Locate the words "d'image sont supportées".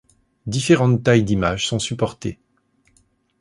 1.21-2.39